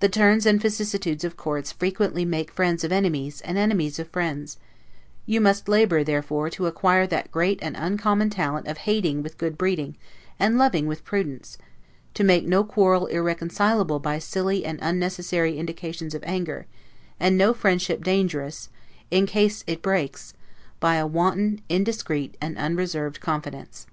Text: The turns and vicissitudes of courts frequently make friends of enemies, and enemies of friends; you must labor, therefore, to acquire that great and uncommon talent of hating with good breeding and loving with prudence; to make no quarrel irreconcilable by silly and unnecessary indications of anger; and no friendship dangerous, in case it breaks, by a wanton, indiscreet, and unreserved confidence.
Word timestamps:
The 0.00 0.08
turns 0.08 0.44
and 0.44 0.60
vicissitudes 0.60 1.22
of 1.22 1.36
courts 1.36 1.70
frequently 1.70 2.24
make 2.24 2.50
friends 2.50 2.82
of 2.82 2.90
enemies, 2.90 3.40
and 3.42 3.56
enemies 3.56 4.00
of 4.00 4.08
friends; 4.08 4.58
you 5.24 5.40
must 5.40 5.68
labor, 5.68 6.02
therefore, 6.02 6.50
to 6.50 6.66
acquire 6.66 7.06
that 7.06 7.30
great 7.30 7.60
and 7.62 7.76
uncommon 7.76 8.28
talent 8.28 8.66
of 8.66 8.78
hating 8.78 9.22
with 9.22 9.38
good 9.38 9.56
breeding 9.56 9.96
and 10.36 10.58
loving 10.58 10.88
with 10.88 11.04
prudence; 11.04 11.58
to 12.14 12.24
make 12.24 12.44
no 12.44 12.64
quarrel 12.64 13.06
irreconcilable 13.06 14.00
by 14.00 14.18
silly 14.18 14.64
and 14.64 14.80
unnecessary 14.82 15.56
indications 15.56 16.12
of 16.12 16.24
anger; 16.24 16.66
and 17.20 17.38
no 17.38 17.54
friendship 17.54 18.02
dangerous, 18.02 18.68
in 19.12 19.26
case 19.26 19.62
it 19.68 19.80
breaks, 19.80 20.34
by 20.80 20.96
a 20.96 21.06
wanton, 21.06 21.60
indiscreet, 21.68 22.36
and 22.40 22.58
unreserved 22.58 23.20
confidence. 23.20 23.86